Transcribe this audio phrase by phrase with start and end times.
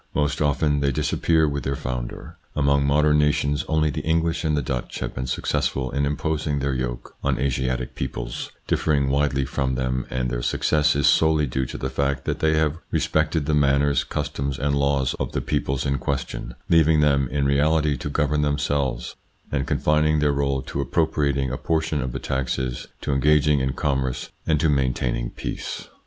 [0.15, 2.35] Most often they disappear with their founder.
[2.55, 6.73] Among modern nations, only the English and the Dutch have been successful in imposing their
[6.73, 11.77] yoke on Asiatic peoples differing widely from them, and their success is solely due to
[11.77, 15.99] the fact that they have respected the manners, customs, and laws of the peoples in
[15.99, 19.15] question, leaving them in reality to govern themselves,
[19.51, 24.31] and confining their role to appropriating a portion of the taxes, to engaging in commerce,
[24.47, 25.89] and to maintaining peace.